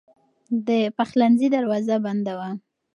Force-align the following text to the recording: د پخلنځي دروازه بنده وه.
د 0.67 0.69
پخلنځي 0.97 1.47
دروازه 1.55 1.95
بنده 2.05 2.33
وه. 2.39 2.49